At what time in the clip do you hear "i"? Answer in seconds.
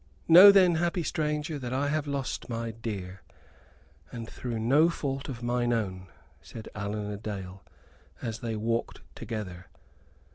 1.73-1.89